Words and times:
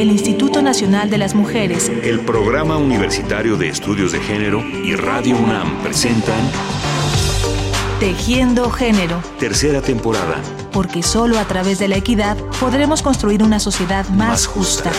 el 0.00 0.12
Instituto 0.12 0.62
Nacional 0.62 1.10
de 1.10 1.18
las 1.18 1.34
Mujeres, 1.34 1.90
el 2.04 2.20
Programa 2.20 2.76
Universitario 2.76 3.56
de 3.56 3.68
Estudios 3.68 4.12
de 4.12 4.20
Género 4.20 4.60
y 4.60 4.94
Radio 4.94 5.36
UNAM 5.36 5.82
presentan 5.82 6.38
Tejiendo 7.98 8.70
Género. 8.70 9.20
Tercera 9.40 9.82
temporada. 9.82 10.40
Porque 10.70 11.02
solo 11.02 11.36
a 11.40 11.44
través 11.46 11.80
de 11.80 11.88
la 11.88 11.96
equidad 11.96 12.36
podremos 12.60 13.02
construir 13.02 13.42
una 13.42 13.58
sociedad 13.58 14.08
más, 14.10 14.46
justa. 14.46 14.92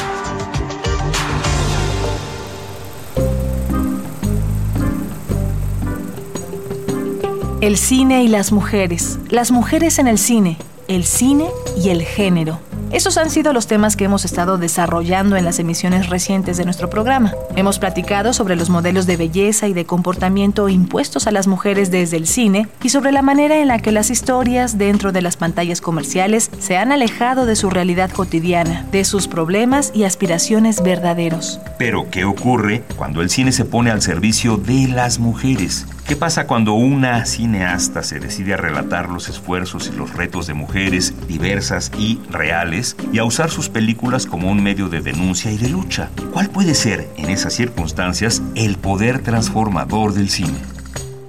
El 7.62 7.78
cine 7.78 8.26
y 8.26 8.28
las 8.28 8.52
mujeres. 8.52 9.18
Las 9.30 9.52
mujeres 9.52 9.98
en 9.98 10.08
el 10.08 10.18
cine. 10.18 10.58
El 10.90 11.06
cine 11.06 11.48
y 11.82 11.90
el 11.90 12.02
género. 12.02 12.60
Esos 12.92 13.18
han 13.18 13.30
sido 13.30 13.54
los 13.54 13.68
temas 13.68 13.96
que 13.96 14.06
hemos 14.06 14.26
estado 14.26 14.58
desarrollando 14.58 15.36
en 15.36 15.46
las 15.46 15.60
emisiones 15.60 16.10
recientes 16.10 16.58
de 16.58 16.66
nuestro 16.66 16.90
programa. 16.90 17.34
Hemos 17.56 17.78
platicado 17.78 18.34
sobre 18.34 18.56
los 18.56 18.72
modelos 18.72 19.06
de 19.06 19.16
belleza 19.16 19.68
y 19.68 19.74
de 19.74 19.86
comportamiento 19.86 20.70
impuestos 20.70 21.28
a 21.28 21.32
las 21.32 21.46
mujeres 21.46 21.92
desde 21.92 22.18
el 22.18 22.26
cine 22.26 22.68
y 22.82 22.90
sobre 22.90 23.12
la 23.12 23.22
manera 23.22 23.60
en 23.60 23.68
la 23.68 23.78
que 23.78 23.92
las 23.92 24.10
historias 24.10 24.80
dentro 24.80 25.12
de 25.12 25.22
las 25.22 25.38
pantallas 25.38 25.82
comerciales 25.82 26.50
se 26.60 26.78
han 26.78 26.92
alejado 26.92 27.46
de 27.46 27.56
su 27.56 27.70
realidad 27.70 28.10
cotidiana, 28.10 28.88
de 28.92 29.06
sus 29.06 29.28
problemas 29.28 29.92
y 29.94 30.06
aspiraciones 30.06 30.82
verdaderos. 30.82 31.60
Pero, 31.78 32.10
¿qué 32.10 32.26
ocurre 32.26 32.84
cuando 32.98 33.22
el 33.22 33.30
cine 33.30 33.52
se 33.52 33.66
pone 33.66 33.92
al 33.92 34.02
servicio 34.02 34.58
de 34.58 34.88
las 34.88 35.20
mujeres? 35.20 35.86
¿Qué 36.10 36.16
pasa 36.16 36.48
cuando 36.48 36.74
una 36.74 37.24
cineasta 37.28 38.02
se 38.02 38.20
decide 38.20 38.56
a 38.56 38.58
relatar 38.58 39.10
los 39.10 39.30
esfuerzos 39.30 39.92
y 39.94 39.96
los 39.96 40.16
retos 40.16 40.48
de 40.48 40.56
mujeres 40.56 41.14
diversas 41.28 41.92
y 42.00 42.20
reales 42.32 42.96
y 43.14 43.20
a 43.20 43.26
usar 43.26 43.52
sus 43.52 43.70
películas 43.70 44.26
como 44.26 44.50
un 44.50 44.64
medio 44.64 44.90
de 44.90 45.02
denuncia 45.02 45.52
y 45.52 45.58
de 45.60 45.70
lucha? 45.70 46.10
¿Cuál 46.34 46.50
puede 46.50 46.74
ser, 46.74 47.08
en 47.18 47.30
esas 47.30 47.54
circunstancias, 47.54 48.42
el 48.56 48.78
poder 48.78 49.22
transformador 49.22 50.14
del 50.14 50.32
cine? 50.32 50.58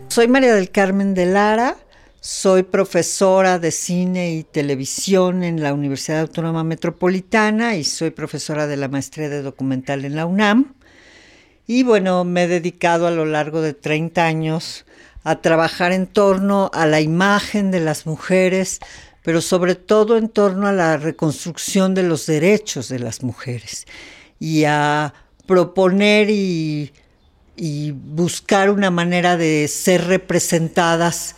Soy 0.08 0.28
María 0.28 0.54
del 0.54 0.70
Carmen 0.70 1.12
de 1.12 1.26
Lara, 1.26 1.76
soy 2.20 2.62
profesora 2.62 3.58
de 3.58 3.72
cine 3.72 4.32
y 4.32 4.44
televisión 4.44 5.42
en 5.42 5.62
la 5.62 5.74
Universidad 5.74 6.20
Autónoma 6.20 6.64
Metropolitana 6.64 7.76
y 7.76 7.84
soy 7.84 8.12
profesora 8.12 8.66
de 8.66 8.78
la 8.78 8.88
maestría 8.88 9.28
de 9.28 9.42
documental 9.42 10.06
en 10.06 10.16
la 10.16 10.24
UNAM. 10.24 10.72
Y 11.72 11.84
bueno, 11.84 12.24
me 12.24 12.42
he 12.42 12.48
dedicado 12.48 13.06
a 13.06 13.12
lo 13.12 13.24
largo 13.24 13.62
de 13.62 13.74
30 13.74 14.26
años 14.26 14.84
a 15.22 15.40
trabajar 15.40 15.92
en 15.92 16.08
torno 16.08 16.68
a 16.74 16.84
la 16.84 17.00
imagen 17.00 17.70
de 17.70 17.78
las 17.78 18.06
mujeres, 18.06 18.80
pero 19.22 19.40
sobre 19.40 19.76
todo 19.76 20.18
en 20.18 20.28
torno 20.30 20.66
a 20.66 20.72
la 20.72 20.96
reconstrucción 20.96 21.94
de 21.94 22.02
los 22.02 22.26
derechos 22.26 22.88
de 22.88 22.98
las 22.98 23.22
mujeres 23.22 23.86
y 24.40 24.64
a 24.64 25.14
proponer 25.46 26.28
y, 26.28 26.92
y 27.56 27.92
buscar 27.92 28.68
una 28.68 28.90
manera 28.90 29.36
de 29.36 29.68
ser 29.68 30.08
representadas 30.08 31.36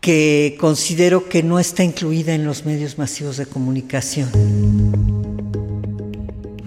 que 0.00 0.56
considero 0.58 1.28
que 1.28 1.42
no 1.42 1.58
está 1.58 1.84
incluida 1.84 2.32
en 2.34 2.46
los 2.46 2.64
medios 2.64 2.96
masivos 2.96 3.36
de 3.36 3.44
comunicación. 3.44 5.03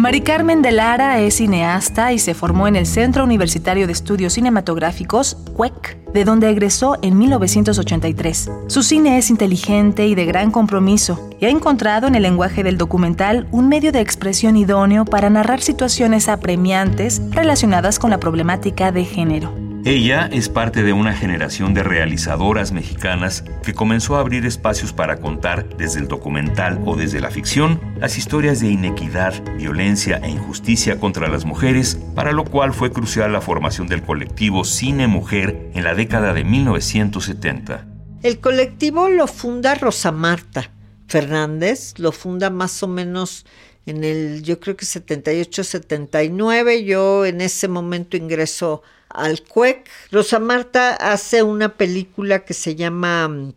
Mari 0.07 0.21
Carmen 0.21 0.61
de 0.61 0.71
Lara 0.71 1.19
es 1.19 1.35
cineasta 1.35 2.13
y 2.13 2.19
se 2.19 2.33
formó 2.33 2.69
en 2.69 2.77
el 2.77 2.85
Centro 2.85 3.25
Universitario 3.25 3.87
de 3.87 3.91
Estudios 3.91 4.31
Cinematográficos, 4.31 5.35
CUEC, 5.53 5.97
de 6.13 6.23
donde 6.23 6.49
egresó 6.49 6.95
en 7.01 7.17
1983. 7.17 8.49
Su 8.67 8.83
cine 8.83 9.17
es 9.17 9.29
inteligente 9.29 10.07
y 10.07 10.15
de 10.15 10.23
gran 10.23 10.49
compromiso, 10.49 11.29
y 11.41 11.45
ha 11.45 11.49
encontrado 11.49 12.07
en 12.07 12.15
el 12.15 12.23
lenguaje 12.23 12.63
del 12.63 12.77
documental 12.77 13.49
un 13.51 13.67
medio 13.67 13.91
de 13.91 13.99
expresión 13.99 14.55
idóneo 14.55 15.03
para 15.03 15.29
narrar 15.29 15.59
situaciones 15.59 16.29
apremiantes 16.29 17.21
relacionadas 17.31 17.99
con 17.99 18.09
la 18.09 18.17
problemática 18.17 18.93
de 18.93 19.03
género. 19.03 19.66
Ella 19.87 20.29
es 20.33 20.49
parte 20.49 20.83
de 20.83 20.91
una 20.91 21.13
generación 21.13 21.73
de 21.73 21.81
realizadoras 21.81 22.73
mexicanas 22.73 23.45
que 23.63 23.73
comenzó 23.73 24.17
a 24.17 24.19
abrir 24.19 24.45
espacios 24.45 24.91
para 24.91 25.21
contar 25.21 25.77
desde 25.77 26.01
el 26.01 26.09
documental 26.09 26.81
o 26.85 26.97
desde 26.97 27.21
la 27.21 27.31
ficción 27.31 27.79
las 27.97 28.17
historias 28.17 28.59
de 28.59 28.67
inequidad, 28.67 29.41
violencia 29.55 30.17
e 30.17 30.29
injusticia 30.29 30.99
contra 30.99 31.29
las 31.29 31.45
mujeres, 31.45 31.97
para 32.15 32.33
lo 32.33 32.43
cual 32.43 32.73
fue 32.73 32.91
crucial 32.91 33.31
la 33.31 33.39
formación 33.39 33.87
del 33.87 34.03
colectivo 34.03 34.65
Cine 34.65 35.07
Mujer 35.07 35.71
en 35.73 35.85
la 35.85 35.95
década 35.95 36.33
de 36.33 36.43
1970. 36.43 37.87
El 38.23 38.41
colectivo 38.41 39.07
lo 39.07 39.25
funda 39.25 39.73
Rosa 39.73 40.11
Marta 40.11 40.69
Fernández, 41.07 41.93
lo 41.97 42.11
funda 42.11 42.49
más 42.49 42.83
o 42.83 42.89
menos 42.89 43.45
en 43.87 44.03
el, 44.03 44.43
yo 44.43 44.59
creo 44.59 44.75
que 44.75 44.85
78-79, 44.85 46.83
yo 46.83 47.25
en 47.25 47.41
ese 47.41 47.67
momento 47.67 48.17
ingreso 48.17 48.83
al 49.09 49.41
CUEC. 49.41 49.89
Rosa 50.11 50.39
Marta 50.39 50.93
hace 50.93 51.41
una 51.43 51.75
película 51.75 52.45
que 52.45 52.53
se 52.53 52.75
llama 52.75 53.27
mm, 53.27 53.53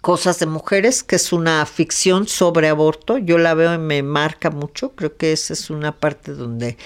Cosas 0.00 0.38
de 0.38 0.46
Mujeres, 0.46 1.02
que 1.02 1.16
es 1.16 1.32
una 1.32 1.64
ficción 1.66 2.28
sobre 2.28 2.68
aborto. 2.68 3.18
Yo 3.18 3.38
la 3.38 3.54
veo 3.54 3.72
y 3.74 3.78
me 3.78 4.02
marca 4.02 4.50
mucho. 4.50 4.92
Creo 4.92 5.16
que 5.16 5.32
esa 5.32 5.52
es 5.52 5.70
una 5.70 5.92
parte 5.92 6.32
donde 6.32 6.76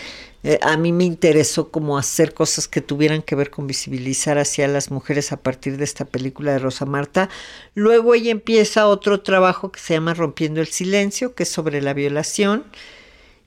eh, 0.49 0.61
a 0.63 0.77
mí 0.77 0.93
me 0.93 1.03
interesó 1.03 1.73
como 1.73 1.99
hacer 1.99 2.33
cosas 2.33 2.69
que 2.69 2.81
tuvieran 2.81 3.21
que 3.21 3.35
ver 3.35 3.51
con 3.51 3.67
visibilizar 3.67 4.39
hacia 4.39 4.69
las 4.69 4.93
mujeres 4.93 5.33
a 5.33 5.39
partir 5.39 5.77
de 5.77 5.83
esta 5.83 6.05
película 6.05 6.53
de 6.53 6.61
Rosa 6.61 6.87
Marta. 6.87 7.29
Luego 7.75 8.15
ella 8.15 8.31
empieza 8.31 8.87
otro 8.87 9.23
trabajo 9.23 9.73
que 9.73 9.81
se 9.81 9.95
llama 9.95 10.15
Rompiendo 10.15 10.61
el 10.61 10.69
Silencio, 10.69 11.35
que 11.35 11.43
es 11.43 11.49
sobre 11.49 11.83
la 11.83 11.95
violación. 11.95 12.63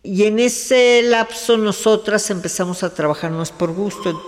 Y 0.04 0.26
en 0.26 0.40
ese 0.40 1.02
lapso 1.04 1.56
nosotras 1.56 2.30
empezamos 2.32 2.84
a 2.84 2.94
trabajar 2.94 3.32
más 3.32 3.54
por 3.54 3.72
gusto. 3.72 4.22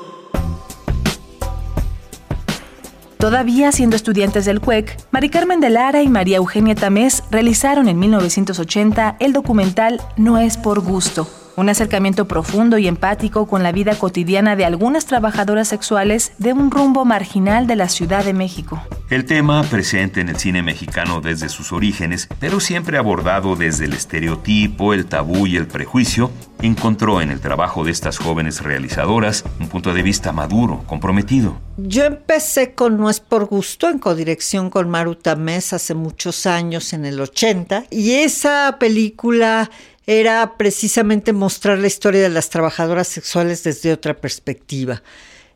Todavía 3.18 3.74
siendo 3.74 3.98
estudiantes 3.98 4.46
del 4.46 4.62
CUEC, 4.62 4.98
Mari 5.12 5.30
Carmen 5.30 5.60
de 5.60 5.72
Lara 5.72 6.04
y 6.04 6.08
María 6.08 6.38
Eugenia 6.38 6.76
Tamés 6.76 7.24
realizaron 7.32 7.90
en 7.90 8.00
1980 8.00 9.18
el 9.20 9.34
documental 9.34 10.02
No 10.16 10.38
es 10.38 10.56
por 10.56 10.80
gusto, 10.80 11.28
un 11.56 11.70
acercamiento 11.70 12.28
profundo 12.28 12.78
y 12.78 12.88
empático 12.88 13.48
con 13.48 13.64
la 13.64 13.72
vida 13.72 13.96
cotidiana 13.96 14.56
de 14.56 14.66
algunas 14.66 15.06
trabajadoras 15.06 15.68
sexuales 15.68 16.34
de 16.38 16.54
un 16.54 16.72
rumbo 16.72 17.06
marginal 17.06 17.68
de 17.68 17.76
la 17.76 17.90
Ciudad 17.90 18.24
de 18.26 18.34
México. 18.34 18.82
El 19.10 19.26
tema, 19.26 19.62
presente 19.64 20.22
en 20.22 20.30
el 20.30 20.38
cine 20.38 20.64
mexicano 20.64 21.20
desde 21.20 21.50
sus 21.50 21.74
orígenes, 21.74 22.30
pero 22.40 22.60
siempre 22.60 22.98
abordado 22.98 23.56
desde 23.56 23.86
el 23.86 23.94
estereotipo, 23.94 24.94
el 24.94 25.06
tabú 25.06 25.48
y 25.48 25.58
el 25.58 25.68
prejuicio, 25.68 26.32
encontró 26.62 27.22
en 27.22 27.32
el 27.32 27.42
trabajo 27.42 27.84
de 27.84 27.92
estas 27.92 28.18
jóvenes 28.18 28.62
realizadoras 28.62 29.44
un 29.60 29.68
punto 29.68 29.94
de 29.94 30.04
vista 30.04 30.32
maduro, 30.32 30.84
comprometido. 30.88 31.60
Yo 31.78 32.06
empecé 32.06 32.74
con 32.74 32.98
No 32.98 33.10
es 33.10 33.20
por 33.20 33.46
gusto, 33.46 33.90
en 33.90 34.00
codirección 34.00 34.70
con 34.70 34.90
Maru 34.90 35.16
Tamés 35.16 35.74
hace 35.74 35.94
muchos 35.94 36.46
años, 36.46 36.94
en 36.94 37.06
el 37.06 37.20
80, 37.20 37.86
y 37.90 38.12
esa 38.14 38.78
película 38.80 39.70
era 40.08 40.58
precisamente 40.58 41.34
mostrar 41.34 41.78
la 41.78 41.88
historia 41.88 42.22
de 42.22 42.30
las 42.30 42.50
trabajadoras 42.50 43.08
sexuales 43.08 43.64
desde 43.64 43.94
otra 43.94 44.16
perspectiva. 44.16 45.04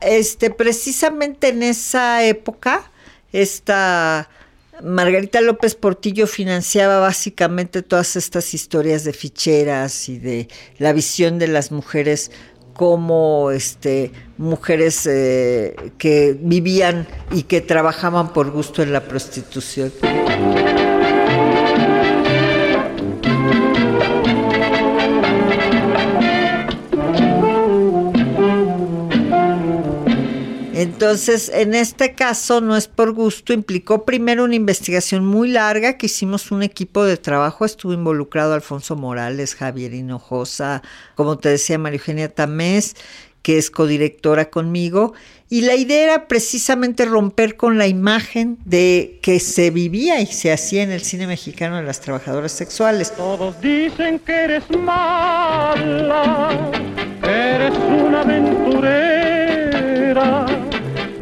Este, 0.01 0.49
precisamente 0.49 1.49
en 1.49 1.63
esa 1.63 2.23
época, 2.23 2.91
esta 3.31 4.29
Margarita 4.83 5.41
López 5.41 5.75
Portillo 5.75 6.27
financiaba 6.27 6.99
básicamente 6.99 7.81
todas 7.81 8.15
estas 8.15 8.53
historias 8.53 9.03
de 9.03 9.13
ficheras 9.13 10.09
y 10.09 10.19
de 10.19 10.47
la 10.77 10.93
visión 10.93 11.39
de 11.39 11.47
las 11.47 11.71
mujeres 11.71 12.31
como 12.73 13.51
este, 13.51 14.11
mujeres 14.37 15.07
eh, 15.07 15.75
que 15.97 16.37
vivían 16.37 17.07
y 17.31 17.43
que 17.43 17.61
trabajaban 17.61 18.33
por 18.33 18.51
gusto 18.51 18.83
en 18.83 18.91
la 18.91 19.01
prostitución. 19.01 19.93
Entonces, 30.95 31.51
en 31.53 31.75
este 31.75 32.13
caso, 32.13 32.61
no 32.61 32.77
es 32.77 32.87
por 32.87 33.11
gusto, 33.11 33.51
implicó 33.51 34.05
primero 34.05 34.45
una 34.45 34.55
investigación 34.55 35.25
muy 35.25 35.49
larga 35.49 35.97
que 35.97 36.05
hicimos 36.05 36.51
un 36.51 36.63
equipo 36.63 37.03
de 37.03 37.17
trabajo, 37.17 37.65
estuvo 37.65 37.91
involucrado 37.91 38.53
Alfonso 38.53 38.95
Morales, 38.95 39.55
Javier 39.55 39.93
Hinojosa, 39.93 40.83
como 41.15 41.37
te 41.37 41.49
decía, 41.49 41.77
María 41.77 41.99
Eugenia 41.99 42.33
Tamés, 42.33 42.95
que 43.41 43.57
es 43.57 43.71
codirectora 43.71 44.49
conmigo, 44.49 45.13
y 45.49 45.63
la 45.63 45.75
idea 45.75 46.05
era 46.05 46.29
precisamente 46.29 47.03
romper 47.03 47.57
con 47.57 47.77
la 47.77 47.87
imagen 47.87 48.57
de 48.63 49.19
que 49.21 49.41
se 49.41 49.71
vivía 49.71 50.21
y 50.21 50.27
se 50.27 50.53
hacía 50.53 50.83
en 50.83 50.91
el 50.91 51.01
cine 51.01 51.27
mexicano 51.27 51.75
de 51.75 51.83
las 51.83 51.99
trabajadoras 51.99 52.53
sexuales. 52.53 53.13
Todos 53.13 53.59
dicen 53.59 54.19
que 54.19 54.31
eres 54.31 54.63
mala, 54.71 56.71
eres 57.21 57.75
una 57.75 58.21
aventurera 58.21 59.35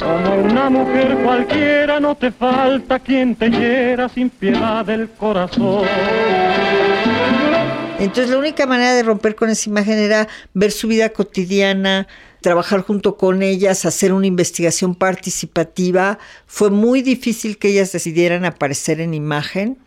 como 0.03 0.35
una 0.35 0.69
mujer 0.69 1.17
cualquiera 1.23 1.99
no 1.99 2.15
te 2.15 2.31
falta 2.31 2.99
quien 2.99 3.35
te 3.35 3.49
hiera 3.49 4.09
sin 4.09 4.29
piedad 4.29 4.85
del 4.85 5.09
corazón. 5.09 5.85
Entonces 7.99 8.29
la 8.29 8.37
única 8.37 8.65
manera 8.65 8.93
de 8.93 9.03
romper 9.03 9.35
con 9.35 9.49
esa 9.49 9.69
imagen 9.69 9.97
era 9.97 10.27
ver 10.53 10.71
su 10.71 10.87
vida 10.87 11.09
cotidiana, 11.09 12.07
trabajar 12.41 12.81
junto 12.81 13.15
con 13.15 13.41
ellas, 13.41 13.85
hacer 13.85 14.11
una 14.11 14.27
investigación 14.27 14.93
participativa. 14.93 16.19
Fue 16.45 16.69
muy 16.69 17.01
difícil 17.01 17.57
que 17.57 17.69
ellas 17.69 17.93
decidieran 17.93 18.43
aparecer 18.43 18.99
en 18.99 19.13
imagen. 19.13 19.77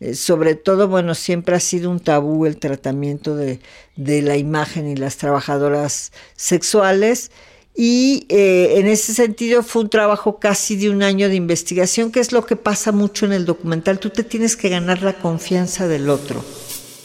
Eh, 0.00 0.14
sobre 0.14 0.54
todo, 0.54 0.88
bueno, 0.88 1.14
siempre 1.14 1.56
ha 1.56 1.60
sido 1.60 1.88
un 1.88 2.00
tabú 2.00 2.44
el 2.44 2.58
tratamiento 2.58 3.36
de, 3.36 3.60
de 3.96 4.20
la 4.20 4.36
imagen 4.36 4.88
y 4.88 4.96
las 4.96 5.16
trabajadoras 5.16 6.12
sexuales. 6.34 7.30
Y 7.74 8.26
eh, 8.28 8.74
en 8.76 8.86
ese 8.86 9.14
sentido 9.14 9.62
fue 9.62 9.82
un 9.82 9.88
trabajo 9.88 10.38
casi 10.38 10.76
de 10.76 10.90
un 10.90 11.02
año 11.02 11.28
de 11.28 11.36
investigación, 11.36 12.12
que 12.12 12.20
es 12.20 12.32
lo 12.32 12.44
que 12.44 12.56
pasa 12.56 12.92
mucho 12.92 13.24
en 13.24 13.32
el 13.32 13.46
documental. 13.46 13.98
Tú 13.98 14.10
te 14.10 14.24
tienes 14.24 14.56
que 14.56 14.68
ganar 14.68 15.02
la 15.02 15.14
confianza 15.14 15.88
del 15.88 16.10
otro. 16.10 16.44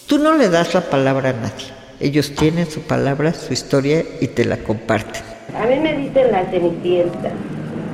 Tú 0.07 0.17
no 0.17 0.35
le 0.35 0.49
das 0.49 0.73
la 0.73 0.81
palabra 0.89 1.29
a 1.29 1.33
nadie. 1.33 1.67
Ellos 1.99 2.33
tienen 2.35 2.69
su 2.69 2.81
palabra, 2.81 3.33
su 3.33 3.53
historia 3.53 4.03
y 4.19 4.27
te 4.27 4.43
la 4.45 4.57
comparten. 4.57 5.23
A 5.57 5.65
mí 5.65 5.79
me 5.79 5.97
dicen 5.97 6.31
la 6.31 6.45
Cenicienta. 6.51 7.31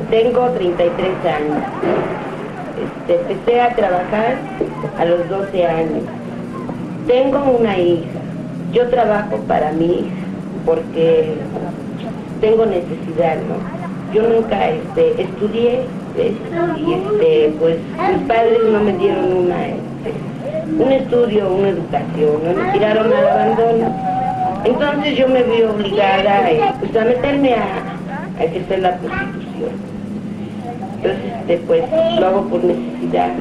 Tengo 0.09 0.49
33 0.49 1.09
años. 1.25 1.63
Este, 2.83 3.33
empecé 3.33 3.61
a 3.61 3.75
trabajar 3.75 4.37
a 4.97 5.05
los 5.05 5.29
12 5.29 5.65
años. 5.65 6.03
Tengo 7.07 7.57
una 7.59 7.77
hija. 7.77 8.09
Yo 8.73 8.89
trabajo 8.89 9.37
para 9.47 9.71
mi 9.71 9.85
hija 9.85 10.23
porque 10.65 11.35
tengo 12.44 12.66
necesidad, 12.66 13.38
¿no? 13.48 13.56
Yo 14.13 14.22
nunca 14.28 14.69
este, 14.69 15.22
estudié 15.22 15.80
y 16.18 16.94
este, 16.94 17.54
pues 17.57 17.78
mis 18.12 18.28
padres 18.28 18.60
no 18.69 18.81
me 18.81 18.92
dieron 18.98 19.31
una, 19.45 19.68
este, 19.68 20.12
un 20.78 20.92
estudio, 20.92 21.54
una 21.54 21.69
educación, 21.69 22.42
me 22.44 22.72
tiraron 22.74 23.13
al 23.13 23.28
abandono. 23.30 23.95
Entonces 24.66 25.18
yo 25.18 25.28
me 25.30 25.42
vi 25.44 25.63
obligada 25.63 26.42
pues, 26.80 26.95
a 26.95 27.06
meterme 27.06 27.54
a, 27.54 28.40
a 28.40 28.44
ejercer 28.44 28.80
la 28.80 28.98
prostitución. 28.98 29.72
Entonces, 30.98 31.31
este, 31.40 31.57
pues 31.66 31.84
lo 32.19 32.28
hago 32.28 32.42
por 32.50 32.62
necesidad. 32.62 33.31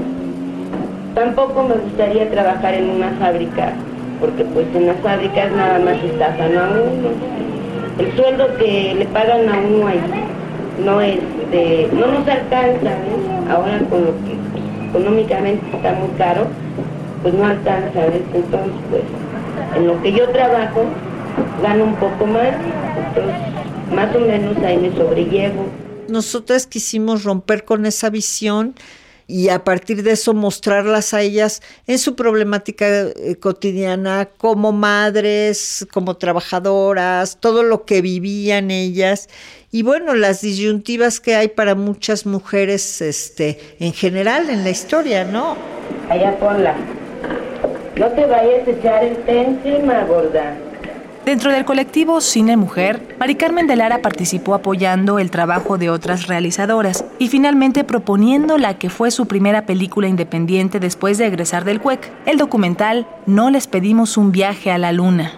Tampoco 1.16 1.64
me 1.64 1.74
gustaría 1.74 2.30
trabajar 2.30 2.74
en 2.74 2.88
una 2.88 3.10
fábrica, 3.18 3.72
porque 4.20 4.44
pues 4.44 4.66
en 4.76 4.86
las 4.86 4.96
fábricas 4.98 5.50
nada 5.52 5.80
más 5.80 5.96
estafan 6.04 6.56
a 6.56 6.70
uno 6.70 7.42
el 8.02 8.16
sueldo 8.16 8.56
que 8.58 8.94
le 8.98 9.04
pagan 9.06 9.48
a 9.48 9.58
uno 9.58 9.86
ahí 9.86 10.00
no 10.84 11.00
es 11.00 11.18
de, 11.50 11.88
no 11.92 12.06
nos 12.06 12.26
alcanza, 12.26 12.80
¿ves? 12.80 13.50
ahora 13.50 13.78
con 13.88 14.04
lo 14.04 14.12
que 14.24 14.88
económicamente 14.88 15.64
está 15.76 15.92
muy 15.94 16.08
caro, 16.18 16.46
pues 17.22 17.34
no 17.34 17.46
alcanza, 17.46 18.00
¿ves? 18.06 18.22
entonces 18.34 18.72
pues 18.90 19.02
en 19.76 19.86
lo 19.86 20.02
que 20.02 20.12
yo 20.12 20.28
trabajo 20.30 20.84
gano 21.62 21.84
un 21.84 21.94
poco 21.96 22.26
más, 22.26 22.54
entonces 22.96 23.34
más 23.94 24.14
o 24.16 24.20
menos 24.20 24.56
ahí 24.64 24.78
me 24.78 24.94
sobrellevo. 24.96 25.66
Nosotras 26.08 26.66
quisimos 26.66 27.24
romper 27.24 27.64
con 27.64 27.86
esa 27.86 28.10
visión 28.10 28.74
y 29.32 29.48
a 29.48 29.64
partir 29.64 30.02
de 30.02 30.12
eso 30.12 30.34
mostrarlas 30.34 31.14
a 31.14 31.22
ellas 31.22 31.62
en 31.86 31.98
su 31.98 32.14
problemática 32.14 32.86
eh, 32.86 33.36
cotidiana 33.40 34.28
como 34.36 34.72
madres, 34.72 35.86
como 35.90 36.16
trabajadoras, 36.16 37.38
todo 37.40 37.62
lo 37.62 37.86
que 37.86 38.02
vivían 38.02 38.70
ellas 38.70 39.28
y 39.70 39.82
bueno, 39.82 40.14
las 40.14 40.42
disyuntivas 40.42 41.18
que 41.18 41.34
hay 41.34 41.48
para 41.48 41.74
muchas 41.74 42.26
mujeres 42.26 43.00
este 43.00 43.58
en 43.80 43.94
general 43.94 44.50
en 44.50 44.64
la 44.64 44.70
historia, 44.70 45.24
¿no? 45.24 45.56
Allá 46.10 46.38
ponla. 46.38 46.76
No 47.96 48.08
te 48.08 48.26
vayas 48.26 48.68
a 48.68 48.70
echar 48.70 49.04
el 49.04 49.16
té 49.24 49.42
encima, 49.42 50.04
gorda. 50.04 50.56
Dentro 51.24 51.52
del 51.52 51.64
colectivo 51.64 52.20
Cine 52.20 52.56
Mujer, 52.56 53.16
Mari 53.20 53.36
Carmen 53.36 53.68
de 53.68 53.76
Lara 53.76 54.02
participó 54.02 54.54
apoyando 54.54 55.20
el 55.20 55.30
trabajo 55.30 55.78
de 55.78 55.88
otras 55.88 56.26
realizadoras 56.26 57.04
y 57.20 57.28
finalmente 57.28 57.84
proponiendo 57.84 58.58
la 58.58 58.74
que 58.74 58.90
fue 58.90 59.12
su 59.12 59.26
primera 59.26 59.64
película 59.64 60.08
independiente 60.08 60.80
después 60.80 61.18
de 61.18 61.26
egresar 61.26 61.64
del 61.64 61.80
CUEC, 61.80 62.10
el 62.26 62.38
documental 62.38 63.06
No 63.26 63.50
les 63.50 63.68
pedimos 63.68 64.16
un 64.16 64.32
viaje 64.32 64.72
a 64.72 64.78
la 64.78 64.90
luna. 64.90 65.32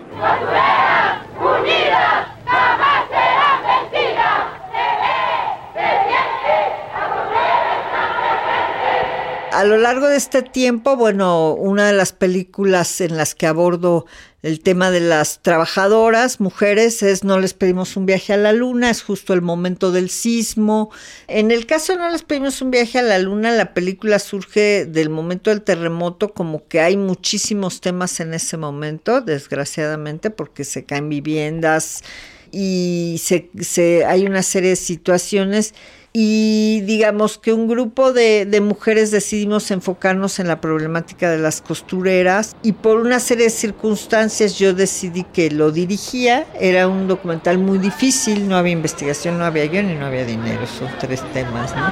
A 9.55 9.65
lo 9.65 9.77
largo 9.77 10.09
de 10.09 10.17
este 10.17 10.43
tiempo, 10.43 10.97
bueno, 10.97 11.55
una 11.55 11.87
de 11.87 11.93
las 11.93 12.12
películas 12.12 13.01
en 13.01 13.17
las 13.17 13.35
que 13.35 13.47
abordo 13.47 14.06
el 14.43 14.61
tema 14.61 14.91
de 14.91 15.01
las 15.01 15.41
trabajadoras, 15.43 16.41
mujeres, 16.41 17.03
es 17.03 17.25
No 17.25 17.39
les 17.39 17.55
pedimos 17.55 17.97
un 17.97 18.05
viaje 18.05 18.33
a 18.33 18.37
la 18.37 18.53
luna, 18.53 18.91
es 18.91 19.03
justo 19.03 19.33
el 19.33 19.43
momento 19.43 19.93
del 19.93 20.11
sismo. 20.11 20.91
En 21.29 21.51
el 21.51 21.67
caso 21.67 21.93
de 21.93 21.99
No 22.01 22.11
les 22.11 22.23
pedimos 22.23 22.61
un 22.61 22.71
viaje 22.71 22.99
a 22.99 23.03
la 23.03 23.19
luna, 23.19 23.53
la 23.53 23.73
película 23.75 24.19
surge 24.19 24.87
del 24.87 25.09
momento 25.09 25.51
del 25.51 25.62
terremoto, 25.62 26.35
como 26.35 26.67
que 26.67 26.81
hay 26.81 26.97
muchísimos 26.97 27.81
temas 27.81 28.21
en 28.21 28.35
ese 28.35 28.56
momento, 28.56 29.21
desgraciadamente, 29.21 30.31
porque 30.31 30.65
se 30.65 30.85
caen 30.85 31.09
viviendas 31.09 32.03
y 32.51 33.21
se, 33.23 33.51
se 33.61 34.05
hay 34.05 34.27
una 34.27 34.43
serie 34.43 34.71
de 34.71 34.77
situaciones 34.77 35.75
y 36.17 36.83
digamos 36.83 37.39
que 37.39 37.53
un 37.53 37.67
grupo 37.67 38.13
de, 38.13 38.47
mujeres 38.63 39.11
decidimos 39.11 39.73
enfocarnos 39.73 40.39
en 40.39 40.47
la 40.47 40.61
problemática 40.61 41.29
de 41.29 41.39
las 41.39 41.61
costureras 41.61 42.55
y 42.63 42.71
por 42.71 43.01
una 43.01 43.19
serie 43.19 43.47
de 43.47 43.51
circunstancias 43.51 44.57
yo 44.57 44.75
decidí 44.75 45.25
que 45.25 45.51
lo 45.51 45.73
dirigía. 45.73 46.47
Era 46.61 46.87
un 46.87 47.09
documental 47.09 47.59
muy 47.59 47.79
difícil, 47.79 48.49
no 48.49 48.57
había 48.57 48.73
investigación, 48.73 49.41
no 49.41 49.45
había 49.45 49.67
guion 49.67 49.91
y 49.91 49.97
no 49.97 50.07
había 50.07 50.25
dinero, 50.25 50.65
son 50.69 50.89
tres 51.01 51.21
temas. 51.33 51.75
¿no? 51.75 51.83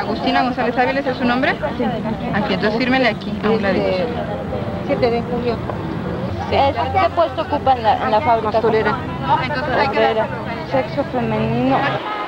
Agustina 0.00 0.42
González 0.42 0.78
Áviles 0.78 1.06
es 1.06 1.18
su 1.18 1.24
nombre. 1.26 1.52
Sí. 1.76 1.84
Aquí, 2.32 2.54
entonces 2.54 2.78
fírmele 2.78 3.08
aquí, 3.08 3.30
a 3.44 3.50
un 3.50 3.60
ladito. 3.60 3.84
7 4.86 5.10
de 5.10 5.20
julio. 5.20 5.58
¿Qué 6.48 7.10
puesto 7.14 7.42
ocupa 7.42 7.74
en 7.74 7.82
la, 7.82 8.04
en 8.06 8.10
la 8.10 8.20
fábrica? 8.22 8.52
Costurera. 8.52 8.98
Entonces 9.42 9.74
hay 9.76 9.88
que... 9.88 10.50
Sexo 10.72 11.04
femenino. 11.12 11.76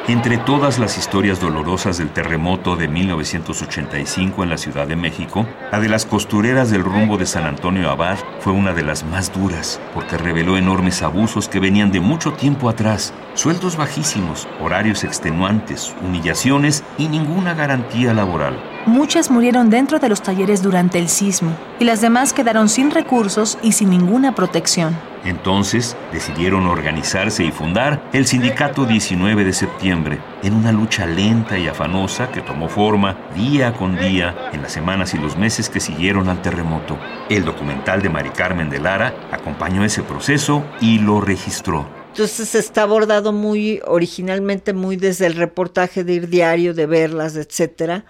Entre 0.09 0.37
todas 0.37 0.81
las 0.81 0.99
historias 0.99 1.41
dolorosas 1.41 1.97
del 1.97 2.11
terremoto 2.11 2.75
de 2.75 2.89
1985 2.89 4.43
en 4.43 4.51
la 4.51 4.59
Ciudad 4.59 4.89
de 4.89 4.97
México, 4.97 5.47
la 5.71 5.79
de 5.79 5.89
las 5.89 6.07
costureras 6.07 6.73
del 6.73 6.83
rumbo 6.83 7.19
de 7.19 7.25
San 7.25 7.45
Antonio 7.45 7.89
Abad 7.89 8.19
fue 8.41 8.53
una 8.53 8.75
de 8.75 8.83
las 8.83 9.05
más 9.05 9.33
duras, 9.33 9.81
porque 9.95 10.19
reveló 10.19 10.57
enormes 10.57 11.03
abusos 11.03 11.49
que 11.49 11.61
venían 11.61 11.93
de 11.93 12.01
mucho 12.01 12.33
tiempo 12.33 12.69
atrás, 12.69 13.15
sueldos 13.35 13.77
bajísimos, 13.77 14.49
horarios 14.61 15.05
extenuantes, 15.05 15.95
humillaciones 16.03 16.83
y 16.99 17.07
ninguna 17.07 17.55
garantía 17.55 18.13
laboral. 18.13 18.61
Muchas 18.87 19.31
murieron 19.31 19.71
dentro 19.71 20.01
de 20.01 20.09
los 20.09 20.21
talleres 20.21 20.65
durante 20.65 20.99
el 20.99 21.09
sismo 21.09 21.57
y 21.79 21.85
las 21.85 22.01
demás 22.01 22.33
quedaron 22.33 22.69
sin 22.69 22.91
recursos 22.91 23.57
y 23.63 23.71
sin 23.71 23.91
ninguna 23.91 24.35
protección. 24.35 25.12
Entonces 25.25 25.97
decidieron 26.13 26.67
organizarse 26.67 27.45
y 27.45 27.53
fundar 27.53 28.09
el 28.13 28.27
Sindicato 28.27 28.85
19 28.85 29.45
de 29.45 29.53
septiembre, 29.53 30.21
en 30.43 30.55
una 30.55 30.73
lucha 30.73 31.07
lenta 31.07 31.59
y 31.59 31.69
afanosa 31.69 32.31
que 32.31 32.41
tomó 32.41 32.69
forma 32.69 33.17
día 33.35 33.73
con 33.75 33.97
día 33.97 34.51
en 34.53 34.63
las 34.63 34.73
semanas 34.73 35.15
y 35.15 35.19
los 35.19 35.37
meses 35.37 35.69
que 35.69 35.81
siguieron 35.81 36.29
al 36.29 36.43
terremoto. 36.43 36.99
El 37.29 37.45
documental 37.45 38.03
de 38.03 38.09
Mari 38.09 38.31
Carmen 38.31 38.71
de 38.71 38.81
Lara 38.81 39.15
acompañó 39.31 39.85
ese 39.85 40.03
proceso 40.03 40.65
y 40.81 40.99
lo 40.99 41.21
registró. 41.21 41.89
Entonces 42.09 42.55
está 42.55 42.83
abordado 42.83 43.33
muy 43.33 43.81
originalmente, 43.87 44.73
muy 44.73 44.97
desde 44.97 45.27
el 45.27 45.35
reportaje 45.35 46.05
de 46.05 46.15
ir 46.15 46.29
diario, 46.29 46.75
de 46.75 46.87
verlas, 46.87 47.37
etcétera 47.37 48.05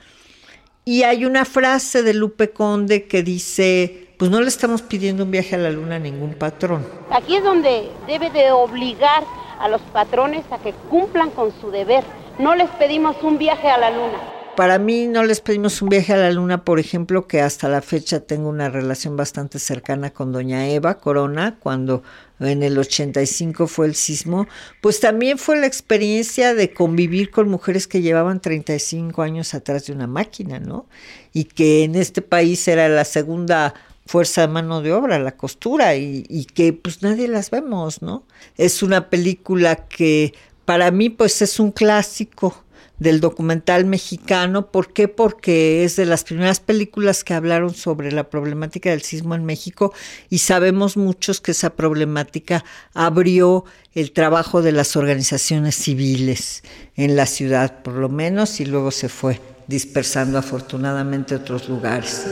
y 0.84 1.04
hay 1.04 1.24
una 1.24 1.44
frase 1.44 2.02
de 2.02 2.12
Lupe 2.12 2.50
Conde 2.50 3.06
que 3.06 3.22
dice, 3.22 4.11
pues 4.18 4.30
no 4.30 4.40
le 4.40 4.48
estamos 4.48 4.82
pidiendo 4.82 5.24
un 5.24 5.30
viaje 5.30 5.54
a 5.54 5.58
la 5.58 5.70
luna 5.70 5.96
a 5.96 5.98
ningún 5.98 6.34
patrón. 6.34 6.86
Aquí 7.10 7.36
es 7.36 7.44
donde 7.44 7.90
debe 8.06 8.30
de 8.30 8.50
obligar 8.52 9.24
a 9.58 9.68
los 9.68 9.80
patrones 9.92 10.44
a 10.50 10.58
que 10.58 10.72
cumplan 10.90 11.30
con 11.30 11.52
su 11.60 11.70
deber. 11.70 12.04
No 12.38 12.54
les 12.54 12.70
pedimos 12.70 13.16
un 13.22 13.38
viaje 13.38 13.68
a 13.68 13.78
la 13.78 13.90
luna. 13.90 14.18
Para 14.56 14.78
mí 14.78 15.06
no 15.06 15.24
les 15.24 15.40
pedimos 15.40 15.80
un 15.80 15.88
viaje 15.88 16.12
a 16.12 16.18
la 16.18 16.30
luna, 16.30 16.62
por 16.62 16.78
ejemplo, 16.78 17.26
que 17.26 17.40
hasta 17.40 17.70
la 17.70 17.80
fecha 17.80 18.20
tengo 18.20 18.50
una 18.50 18.68
relación 18.68 19.16
bastante 19.16 19.58
cercana 19.58 20.10
con 20.10 20.30
doña 20.30 20.68
Eva 20.68 20.98
Corona, 20.98 21.56
cuando 21.58 22.02
en 22.38 22.62
el 22.62 22.76
85 22.76 23.66
fue 23.66 23.86
el 23.86 23.94
sismo, 23.94 24.46
pues 24.82 25.00
también 25.00 25.38
fue 25.38 25.56
la 25.58 25.66
experiencia 25.66 26.54
de 26.54 26.74
convivir 26.74 27.30
con 27.30 27.48
mujeres 27.48 27.86
que 27.86 28.02
llevaban 28.02 28.40
35 28.40 29.22
años 29.22 29.54
atrás 29.54 29.86
de 29.86 29.94
una 29.94 30.06
máquina, 30.06 30.58
¿no? 30.58 30.84
Y 31.32 31.44
que 31.44 31.84
en 31.84 31.94
este 31.94 32.20
país 32.20 32.68
era 32.68 32.90
la 32.90 33.06
segunda 33.06 33.72
fuerza 34.06 34.42
de 34.42 34.48
mano 34.48 34.82
de 34.82 34.92
obra, 34.92 35.18
la 35.18 35.36
costura, 35.36 35.96
y, 35.96 36.24
y 36.28 36.44
que 36.44 36.72
pues 36.72 37.02
nadie 37.02 37.28
las 37.28 37.50
vemos, 37.50 38.02
¿no? 38.02 38.24
Es 38.56 38.82
una 38.82 39.10
película 39.10 39.86
que 39.86 40.34
para 40.64 40.90
mí 40.90 41.10
pues 41.10 41.42
es 41.42 41.58
un 41.60 41.72
clásico 41.72 42.62
del 43.02 43.20
documental 43.20 43.84
mexicano. 43.84 44.70
¿Por 44.70 44.92
qué? 44.92 45.08
Porque 45.08 45.84
es 45.84 45.96
de 45.96 46.06
las 46.06 46.24
primeras 46.24 46.60
películas 46.60 47.24
que 47.24 47.34
hablaron 47.34 47.74
sobre 47.74 48.12
la 48.12 48.30
problemática 48.30 48.90
del 48.90 49.02
sismo 49.02 49.34
en 49.34 49.44
México 49.44 49.92
y 50.30 50.38
sabemos 50.38 50.96
muchos 50.96 51.40
que 51.40 51.50
esa 51.50 51.70
problemática 51.70 52.64
abrió 52.94 53.64
el 53.94 54.12
trabajo 54.12 54.62
de 54.62 54.72
las 54.72 54.96
organizaciones 54.96 55.74
civiles 55.74 56.62
en 56.96 57.16
la 57.16 57.26
ciudad, 57.26 57.82
por 57.82 57.94
lo 57.94 58.08
menos, 58.08 58.60
y 58.60 58.64
luego 58.64 58.90
se 58.90 59.08
fue 59.08 59.40
dispersando 59.66 60.38
afortunadamente 60.38 61.34
a 61.34 61.38
otros 61.38 61.68
lugares. 61.68 62.24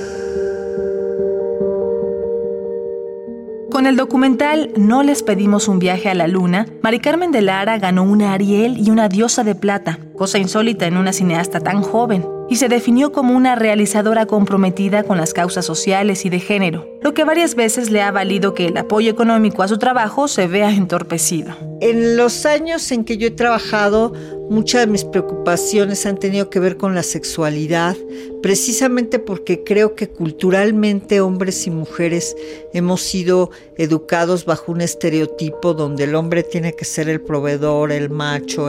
Con 3.81 3.87
el 3.87 3.97
documental 3.97 4.73
No 4.77 5.03
les 5.03 5.23
pedimos 5.23 5.67
un 5.67 5.79
viaje 5.79 6.11
a 6.11 6.15
la 6.15 6.27
luna, 6.27 6.67
Mari 6.83 7.01
Carmen 7.01 7.33
de 7.33 7.41
Lara 7.41 7.79
ganó 7.79 8.03
una 8.03 8.35
Ariel 8.35 8.77
y 8.77 8.91
una 8.91 9.09
diosa 9.09 9.43
de 9.43 9.55
plata, 9.55 9.99
cosa 10.19 10.37
insólita 10.37 10.85
en 10.85 10.99
una 10.99 11.15
cineasta 11.15 11.61
tan 11.61 11.81
joven 11.81 12.40
y 12.51 12.57
se 12.57 12.69
definió 12.69 13.13
como 13.13 13.37
una 13.37 13.55
realizadora 13.55 14.27
comprometida 14.27 15.05
con 15.05 15.17
las 15.17 15.33
causas 15.33 15.65
sociales 15.65 16.27
y 16.27 16.31
de 16.31 16.41
género, 16.41 16.85
lo 17.01 17.15
que 17.15 17.23
varias 17.23 17.55
veces 17.55 17.91
le 17.91 18.03
ha 18.03 18.11
valido 18.11 18.55
que 18.55 18.67
el 18.67 18.77
apoyo 18.77 19.09
económico 19.09 19.63
a 19.63 19.69
su 19.69 19.79
trabajo 19.79 20.27
se 20.27 20.49
vea 20.49 20.71
entorpecido. 20.75 21.55
En 21.81 22.17
los 22.17 22.45
años 22.47 22.91
en 22.91 23.05
que 23.05 23.17
yo 23.17 23.29
he 23.29 23.31
trabajado, 23.31 24.13
muchas 24.51 24.81
de 24.83 24.89
mis 24.89 25.05
preocupaciones 25.05 26.05
han 26.07 26.19
tenido 26.19 26.51
que 26.51 26.59
ver 26.59 26.77
con 26.77 26.97
la 26.97 27.05
sexualidad, 27.05 27.97
precisamente 28.43 29.21
porque 29.21 29.63
creo 29.63 29.95
que 29.95 30.09
culturalmente 30.09 31.21
hombres 31.21 31.69
y 31.69 31.71
mujeres 31.71 32.37
hemos 32.75 33.01
sido 33.01 33.51
educados 33.77 34.45
bajo 34.45 34.73
un 34.73 34.81
estereotipo 34.81 35.73
donde 35.73 36.05
el 36.05 36.17
hombre 36.17 36.43
tiene 36.43 36.75
que 36.75 36.85
ser 36.85 37.09
el 37.09 37.21
proveedor, 37.21 37.93
el 37.93 38.11
macho, 38.11 38.69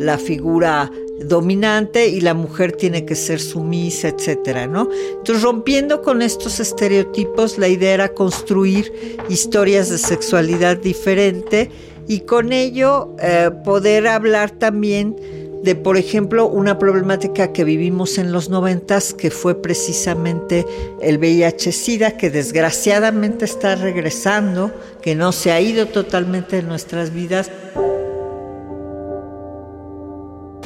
la 0.00 0.18
figura 0.18 0.90
dominante 1.24 2.08
y 2.08 2.20
la 2.20 2.34
mujer 2.34 2.72
tiene 2.72 3.04
que 3.04 3.11
ser 3.14 3.40
sumisa, 3.40 4.08
etcétera, 4.08 4.66
¿no? 4.66 4.88
Entonces, 5.18 5.42
rompiendo 5.42 6.02
con 6.02 6.22
estos 6.22 6.60
estereotipos, 6.60 7.58
la 7.58 7.68
idea 7.68 7.94
era 7.94 8.08
construir 8.08 9.18
historias 9.28 9.90
de 9.90 9.98
sexualidad 9.98 10.76
diferente 10.76 11.70
y 12.08 12.20
con 12.20 12.52
ello 12.52 13.14
eh, 13.20 13.50
poder 13.64 14.08
hablar 14.08 14.50
también 14.50 15.16
de, 15.62 15.76
por 15.76 15.96
ejemplo, 15.96 16.48
una 16.48 16.78
problemática 16.78 17.52
que 17.52 17.62
vivimos 17.62 18.18
en 18.18 18.32
los 18.32 18.48
noventas, 18.48 19.14
que 19.14 19.30
fue 19.30 19.62
precisamente 19.62 20.66
el 21.00 21.18
VIH-Sida, 21.18 22.16
que 22.16 22.30
desgraciadamente 22.30 23.44
está 23.44 23.76
regresando, 23.76 24.72
que 25.00 25.14
no 25.14 25.30
se 25.30 25.52
ha 25.52 25.60
ido 25.60 25.86
totalmente 25.86 26.56
de 26.56 26.62
nuestras 26.62 27.14
vidas. 27.14 27.48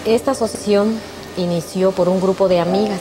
Esta 0.07 0.31
asociación 0.31 0.95
inició 1.37 1.93
por 1.93 2.09
un 2.09 2.21
grupo 2.21 2.49
de 2.49 2.61
amigas 2.61 3.01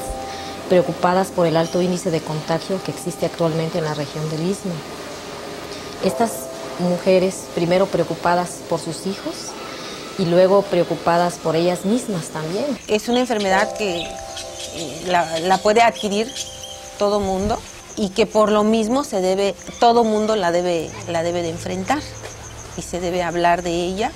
preocupadas 0.69 1.27
por 1.27 1.47
el 1.47 1.57
alto 1.57 1.81
índice 1.81 2.11
de 2.11 2.21
contagio 2.21 2.81
que 2.83 2.91
existe 2.91 3.25
actualmente 3.25 3.77
en 3.77 3.83
la 3.83 3.93
región 3.93 4.29
del 4.29 4.49
Istmo. 4.49 4.73
Estas 6.03 6.31
mujeres, 6.79 7.45
primero 7.55 7.85
preocupadas 7.85 8.61
por 8.69 8.79
sus 8.79 9.05
hijos 9.05 9.51
y 10.17 10.25
luego 10.25 10.61
preocupadas 10.63 11.35
por 11.35 11.55
ellas 11.55 11.85
mismas 11.85 12.29
también. 12.29 12.65
Es 12.87 13.07
una 13.09 13.19
enfermedad 13.19 13.75
que 13.77 14.01
eh, 14.01 15.03
la, 15.07 15.57
puede 15.59 15.81
adquirir 15.81 16.31
todo 16.97 17.19
mundo 17.19 17.59
y 17.95 18.09
que 18.09 18.25
por 18.25 18.51
lo 18.51 18.63
mismo 18.63 19.03
se 19.03 19.21
debe, 19.21 19.55
todo 19.79 20.03
mundo 20.03 20.35
la 20.35 20.51
debe, 20.51 20.89
la 21.07 21.23
debe 21.23 21.41
de 21.41 21.49
enfrentar 21.49 21.99
y 22.77 22.81
se 22.81 22.99
debe 22.99 23.23
hablar 23.23 23.61
de 23.61 23.71
ella 23.71 24.11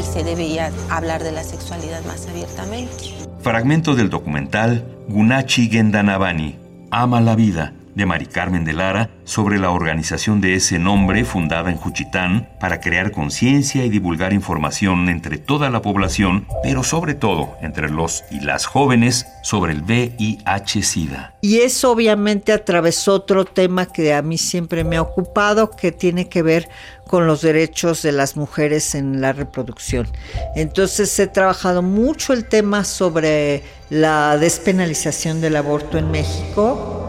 y 0.00 0.02
se 0.02 0.24
debía 0.24 0.72
hablar 0.88 1.22
de 1.22 1.32
la 1.32 1.44
sexualidad 1.44 2.02
más 2.04 2.26
abiertamente. 2.26 3.17
Fragmento 3.40 3.94
del 3.94 4.10
documental 4.10 4.84
Gunachi 5.08 5.68
Gendanabani, 5.68 6.56
Ama 6.90 7.20
la 7.20 7.36
vida, 7.36 7.72
de 7.98 8.06
Mari 8.06 8.26
Carmen 8.26 8.64
de 8.64 8.72
Lara 8.72 9.10
sobre 9.24 9.58
la 9.58 9.70
organización 9.70 10.40
de 10.40 10.54
ese 10.54 10.78
nombre 10.78 11.24
fundada 11.24 11.68
en 11.68 11.76
Juchitán 11.76 12.48
para 12.60 12.80
crear 12.80 13.10
conciencia 13.10 13.84
y 13.84 13.90
divulgar 13.90 14.32
información 14.32 15.08
entre 15.08 15.36
toda 15.36 15.68
la 15.68 15.82
población, 15.82 16.46
pero 16.62 16.84
sobre 16.84 17.14
todo 17.14 17.56
entre 17.60 17.90
los 17.90 18.24
y 18.30 18.40
las 18.40 18.66
jóvenes 18.66 19.26
sobre 19.42 19.72
el 19.72 19.82
VIH-Sida. 19.82 21.34
Y 21.40 21.58
eso 21.58 21.90
obviamente 21.90 22.52
atravesó 22.52 23.14
otro 23.14 23.44
tema 23.44 23.86
que 23.86 24.14
a 24.14 24.22
mí 24.22 24.38
siempre 24.38 24.84
me 24.84 24.96
ha 24.96 25.02
ocupado, 25.02 25.70
que 25.70 25.90
tiene 25.90 26.28
que 26.28 26.42
ver 26.42 26.68
con 27.08 27.26
los 27.26 27.42
derechos 27.42 28.02
de 28.02 28.12
las 28.12 28.36
mujeres 28.36 28.94
en 28.94 29.20
la 29.20 29.32
reproducción. 29.32 30.06
Entonces 30.54 31.18
he 31.18 31.26
trabajado 31.26 31.82
mucho 31.82 32.32
el 32.32 32.44
tema 32.44 32.84
sobre 32.84 33.64
la 33.90 34.36
despenalización 34.38 35.40
del 35.40 35.56
aborto 35.56 35.98
en 35.98 36.12
México 36.12 37.07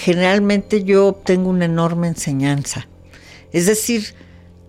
generalmente 0.00 0.82
yo 0.82 1.08
obtengo 1.08 1.50
una 1.50 1.66
enorme 1.66 2.08
enseñanza. 2.08 2.88
Es 3.52 3.66
decir, 3.66 4.14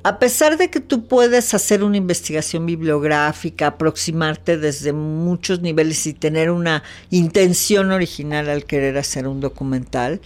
a 0.03 0.19
pesar 0.19 0.57
de 0.57 0.69
que 0.69 0.81
tú 0.81 1.07
puedes 1.07 1.53
hacer 1.53 1.85
una 1.85 1.95
investigación 1.95 2.65
bibliográfica, 2.65 3.67
aproximarte 3.67 4.57
desde 4.57 4.91
muchos 4.91 5.61
niveles 5.61 6.05
y 6.05 6.13
tener 6.13 6.51
una 6.51 6.83
intención 7.11 7.91
original 7.91 8.49
al 8.49 8.65
querer 8.65 8.97
hacer 8.97 9.25
un 9.25 9.39
documental, 9.39 10.19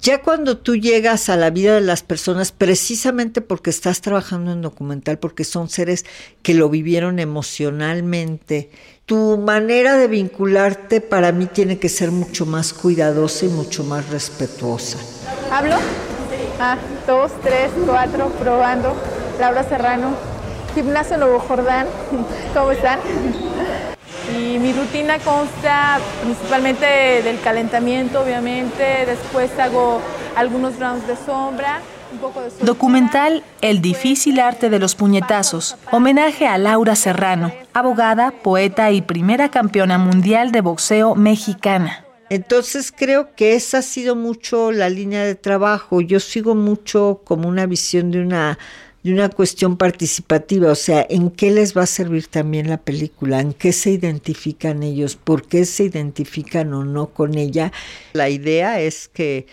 ya 0.00 0.22
cuando 0.22 0.58
tú 0.58 0.76
llegas 0.76 1.28
a 1.28 1.36
la 1.36 1.50
vida 1.50 1.74
de 1.74 1.80
las 1.80 2.02
personas, 2.02 2.52
precisamente 2.52 3.40
porque 3.40 3.70
estás 3.70 4.00
trabajando 4.00 4.52
en 4.52 4.62
documental, 4.62 5.18
porque 5.18 5.44
son 5.44 5.68
seres 5.68 6.04
que 6.42 6.54
lo 6.54 6.68
vivieron 6.68 7.18
emocionalmente, 7.18 8.70
tu 9.06 9.38
manera 9.38 9.96
de 9.96 10.08
vincularte 10.08 11.00
para 11.00 11.32
mí 11.32 11.46
tiene 11.46 11.78
que 11.78 11.88
ser 11.88 12.10
mucho 12.10 12.44
más 12.46 12.72
cuidadosa 12.72 13.46
y 13.46 13.48
mucho 13.48 13.84
más 13.84 14.08
respetuosa. 14.10 14.98
¿Hablo? 15.50 15.76
Ah, 16.58 16.76
dos, 17.06 17.32
tres, 17.42 17.70
cuatro, 17.86 18.30
probando. 18.40 18.94
Laura 19.38 19.62
Serrano, 19.68 20.16
Gimnasio 20.74 21.18
Nuevo 21.18 21.38
Jordán. 21.38 21.86
¿Cómo 22.54 22.70
están? 22.72 22.98
Y 24.36 24.58
mi 24.58 24.72
rutina 24.72 25.18
consta 25.18 25.98
principalmente 26.22 26.86
del 27.22 27.40
calentamiento, 27.40 28.20
obviamente. 28.20 29.06
Después 29.06 29.50
hago 29.58 30.00
algunos 30.36 30.78
rounds 30.78 31.06
de 31.06 31.16
sombra. 31.16 31.80
Un 32.12 32.18
poco 32.18 32.42
de 32.42 32.50
Documental 32.60 33.42
El 33.62 33.80
difícil 33.80 34.38
arte 34.38 34.68
de 34.68 34.78
los 34.78 34.94
puñetazos. 34.94 35.76
Homenaje 35.90 36.46
a 36.46 36.58
Laura 36.58 36.96
Serrano, 36.96 37.50
abogada, 37.72 38.30
poeta 38.30 38.90
y 38.90 39.00
primera 39.00 39.50
campeona 39.50 39.96
mundial 39.96 40.52
de 40.52 40.60
boxeo 40.60 41.14
mexicana. 41.14 42.04
Entonces 42.28 42.92
creo 42.94 43.34
que 43.34 43.54
esa 43.54 43.78
ha 43.78 43.82
sido 43.82 44.16
mucho 44.16 44.72
la 44.72 44.90
línea 44.90 45.24
de 45.24 45.36
trabajo. 45.36 46.00
Yo 46.00 46.20
sigo 46.20 46.54
mucho 46.54 47.22
como 47.24 47.48
una 47.48 47.66
visión 47.66 48.10
de 48.10 48.20
una 48.20 48.58
de 49.06 49.12
una 49.12 49.28
cuestión 49.28 49.76
participativa, 49.76 50.72
o 50.72 50.74
sea, 50.74 51.06
en 51.08 51.30
qué 51.30 51.52
les 51.52 51.76
va 51.76 51.82
a 51.82 51.86
servir 51.86 52.26
también 52.26 52.68
la 52.68 52.78
película, 52.78 53.40
en 53.40 53.52
qué 53.52 53.72
se 53.72 53.90
identifican 53.90 54.82
ellos, 54.82 55.14
por 55.14 55.46
qué 55.46 55.64
se 55.64 55.84
identifican 55.84 56.74
o 56.74 56.84
no 56.84 57.06
con 57.10 57.38
ella. 57.38 57.72
La 58.14 58.28
idea 58.30 58.80
es 58.80 59.06
que 59.06 59.46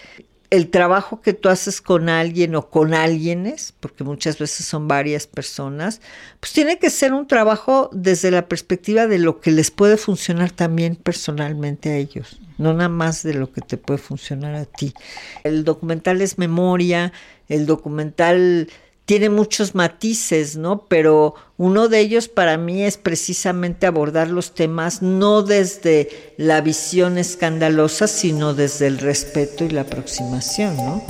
el 0.50 0.72
trabajo 0.72 1.22
que 1.22 1.34
tú 1.34 1.50
haces 1.50 1.82
con 1.82 2.10
alguien 2.10 2.56
o 2.56 2.72
con 2.72 2.96
alguienes, 2.96 3.76
porque 3.80 4.04
muchas 4.04 4.40
veces 4.40 4.66
son 4.66 4.88
varias 4.88 5.28
personas, 5.28 6.02
pues 6.40 6.52
tiene 6.52 6.80
que 6.80 6.90
ser 6.90 7.14
un 7.14 7.28
trabajo 7.28 7.92
desde 7.94 8.32
la 8.32 8.48
perspectiva 8.48 9.06
de 9.06 9.20
lo 9.20 9.40
que 9.40 9.52
les 9.52 9.70
puede 9.70 9.98
funcionar 9.98 10.50
también 10.50 10.96
personalmente 10.96 11.90
a 11.92 11.98
ellos, 11.98 12.40
no 12.58 12.74
nada 12.74 12.90
más 12.90 13.22
de 13.22 13.36
lo 13.36 13.52
que 13.52 13.62
te 13.62 13.78
puede 13.78 14.00
funcionar 14.00 14.56
a 14.56 14.66
ti. 14.66 14.96
El 15.44 15.64
documental 15.64 16.22
es 16.22 16.40
memoria, 16.40 17.14
el 17.50 17.68
documental 17.68 18.68
tiene 19.06 19.30
muchos 19.30 19.76
matices, 19.76 20.56
¿no? 20.56 20.86
Pero 20.86 21.36
uno 21.58 21.90
de 21.90 22.00
ellos 22.00 22.30
para 22.30 22.58
mí 22.58 22.84
es 22.84 22.98
precisamente 22.98 23.86
abordar 23.86 24.30
los 24.30 24.54
temas 24.54 25.02
no 25.02 25.42
desde 25.42 26.34
la 26.38 26.62
visión 26.62 27.18
escandalosa, 27.18 28.08
sino 28.08 28.54
desde 28.54 28.88
el 28.88 29.00
respeto 29.00 29.66
y 29.66 29.70
la 29.70 29.82
aproximación, 29.82 30.76
¿no? 30.78 31.04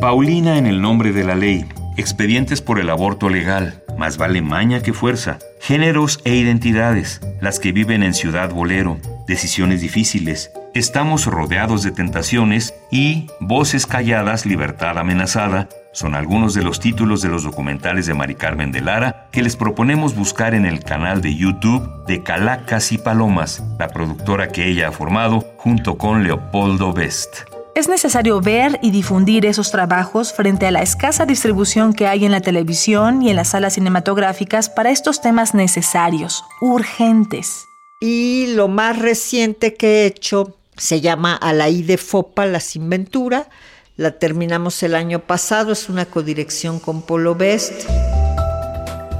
Paulina 0.00 0.58
en 0.58 0.66
el 0.66 0.82
nombre 0.82 1.12
de 1.12 1.24
la 1.24 1.34
ley, 1.34 1.64
expedientes 1.96 2.60
por 2.60 2.78
el 2.78 2.90
aborto 2.90 3.28
legal, 3.28 3.82
más 3.96 4.18
vale 4.18 4.42
maña 4.42 4.82
que 4.82 4.92
fuerza, 4.92 5.38
géneros 5.60 6.20
e 6.24 6.34
identidades, 6.34 7.20
las 7.40 7.58
que 7.58 7.72
viven 7.72 8.02
en 8.02 8.12
Ciudad 8.12 8.50
Bolero, 8.50 8.98
decisiones 9.26 9.80
difíciles, 9.80 10.50
Estamos 10.74 11.26
rodeados 11.26 11.84
de 11.84 11.92
tentaciones 11.92 12.74
y 12.90 13.28
Voces 13.38 13.86
calladas, 13.86 14.44
libertad 14.44 14.98
amenazada 14.98 15.68
son 15.92 16.16
algunos 16.16 16.54
de 16.54 16.64
los 16.64 16.80
títulos 16.80 17.22
de 17.22 17.28
los 17.28 17.44
documentales 17.44 18.06
de 18.06 18.14
Mari 18.14 18.34
Carmen 18.34 18.72
de 18.72 18.80
Lara 18.80 19.28
que 19.30 19.42
les 19.42 19.54
proponemos 19.54 20.16
buscar 20.16 20.52
en 20.52 20.66
el 20.66 20.82
canal 20.82 21.22
de 21.22 21.36
YouTube 21.36 22.04
de 22.06 22.24
Calacas 22.24 22.90
y 22.90 22.98
Palomas, 22.98 23.62
la 23.78 23.86
productora 23.86 24.48
que 24.48 24.66
ella 24.66 24.88
ha 24.88 24.92
formado 24.92 25.44
junto 25.56 25.96
con 25.96 26.24
Leopoldo 26.24 26.92
Best. 26.92 27.42
Es 27.76 27.88
necesario 27.88 28.40
ver 28.40 28.80
y 28.82 28.90
difundir 28.90 29.46
esos 29.46 29.70
trabajos 29.70 30.32
frente 30.32 30.66
a 30.66 30.72
la 30.72 30.82
escasa 30.82 31.24
distribución 31.24 31.92
que 31.92 32.08
hay 32.08 32.24
en 32.24 32.32
la 32.32 32.40
televisión 32.40 33.22
y 33.22 33.30
en 33.30 33.36
las 33.36 33.50
salas 33.50 33.74
cinematográficas 33.74 34.68
para 34.70 34.90
estos 34.90 35.20
temas 35.20 35.54
necesarios, 35.54 36.42
urgentes. 36.60 37.66
Y 38.00 38.48
lo 38.54 38.66
más 38.66 38.98
reciente 38.98 39.74
que 39.74 40.02
he 40.02 40.06
hecho 40.06 40.56
se 40.76 41.00
llama 41.00 41.34
Alaí 41.34 41.82
de 41.82 41.98
Fopa, 41.98 42.46
La 42.46 42.60
Sinventura. 42.60 43.48
La 43.96 44.18
terminamos 44.18 44.82
el 44.82 44.94
año 44.94 45.20
pasado, 45.20 45.72
es 45.72 45.88
una 45.88 46.06
codirección 46.06 46.80
con 46.80 47.02
Polo 47.02 47.34
Best. 47.34 47.88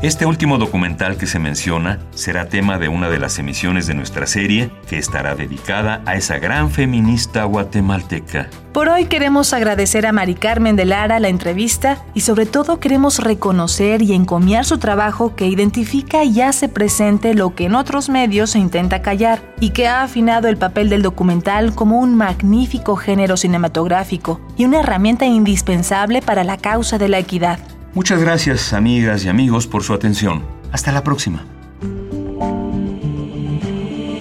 Este 0.04 0.26
último 0.26 0.58
documental 0.58 1.16
que 1.16 1.26
se 1.26 1.38
menciona 1.38 1.99
será 2.11 2.50
tema 2.50 2.76
de 2.76 2.88
una 2.88 3.08
de 3.08 3.18
las 3.18 3.38
emisiones 3.38 3.87
de 3.87 3.94
nuestra 3.94 4.26
serie 4.26 4.70
que 4.87 4.99
estará 4.99 5.34
dedicada 5.34 6.02
a 6.04 6.14
esa 6.14 6.38
gran 6.38 6.70
feminista 6.70 7.44
guatemalteca. 7.44 8.50
Por 8.75 8.90
hoy 8.90 9.06
queremos 9.06 9.54
agradecer 9.54 10.04
a 10.04 10.12
Mari 10.12 10.34
Carmen 10.34 10.76
de 10.76 10.84
Lara 10.84 11.20
la 11.20 11.28
entrevista 11.28 12.04
y 12.12 12.20
sobre 12.20 12.44
todo 12.44 12.80
queremos 12.80 13.18
reconocer 13.18 14.02
y 14.02 14.12
encomiar 14.12 14.66
su 14.66 14.76
trabajo 14.76 15.34
que 15.37 15.46
identifica 15.46 16.23
y 16.23 16.42
hace 16.42 16.68
presente 16.68 17.32
lo 17.32 17.54
que 17.54 17.64
en 17.64 17.75
otros 17.75 18.11
medios 18.11 18.50
se 18.50 18.58
intenta 18.58 19.00
callar 19.00 19.54
y 19.58 19.70
que 19.70 19.88
ha 19.88 20.02
afinado 20.02 20.49
el 20.49 20.58
papel 20.58 20.90
del 20.90 21.00
documental 21.00 21.75
como 21.75 21.99
un 21.99 22.14
magnífico 22.14 22.96
género 22.96 23.38
cinematográfico 23.38 24.38
y 24.58 24.66
una 24.66 24.80
herramienta 24.80 25.25
indispensable 25.25 26.20
para 26.20 26.44
la 26.44 26.58
causa 26.58 26.99
de 26.99 27.08
la 27.08 27.18
equidad. 27.18 27.58
Muchas 27.94 28.20
gracias, 28.20 28.72
amigas 28.72 29.24
y 29.24 29.28
amigos, 29.28 29.68
por 29.68 29.84
su 29.84 29.94
atención. 29.94 30.42
Hasta 30.72 30.90
la 30.90 31.04
próxima. 31.04 31.46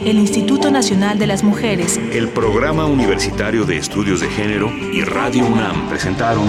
El 0.05 0.19
Instituto 0.19 0.69
Nacional 0.69 1.17
de 1.17 1.25
las 1.25 1.43
Mujeres, 1.43 1.99
el 2.11 2.27
Programa 2.27 2.85
Universitario 2.85 3.65
de 3.65 3.77
Estudios 3.77 4.19
de 4.19 4.27
Género 4.27 4.69
y 4.69 5.03
Radio 5.03 5.45
UNAM 5.45 5.89
presentaron 5.89 6.45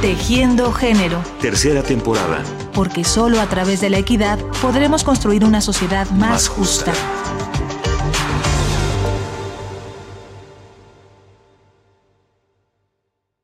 Tejiendo 0.00 0.70
Género. 0.72 1.20
Tercera 1.40 1.82
temporada. 1.82 2.44
Porque 2.72 3.02
solo 3.02 3.40
a 3.40 3.46
través 3.46 3.80
de 3.80 3.90
la 3.90 3.98
equidad 3.98 4.38
podremos 4.62 5.02
construir 5.02 5.44
una 5.44 5.60
sociedad 5.60 6.08
más, 6.10 6.48
justa. 6.48 6.92